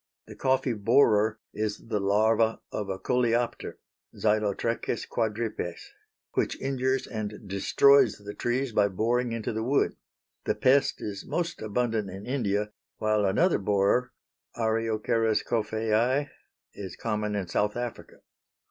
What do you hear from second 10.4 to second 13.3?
The pest is most abundant in India, while